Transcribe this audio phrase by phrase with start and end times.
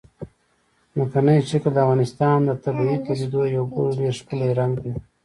[0.93, 4.93] ځمکنی شکل د افغانستان د طبیعي پدیدو یو بل ډېر ښکلی رنګ دی.